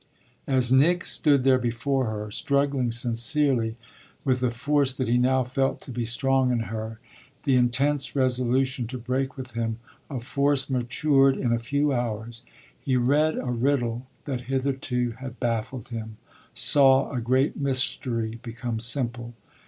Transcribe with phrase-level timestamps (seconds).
[0.47, 3.75] As Nick stood there before her, struggling sincerely
[4.25, 6.99] with the force that he now felt to be strong in her,
[7.43, 9.77] the intense resolution to break with him,
[10.09, 12.41] a force matured in a few hours,
[12.79, 16.17] he read a riddle that hitherto had baffled him,
[16.55, 19.35] saw a great mystery become simple.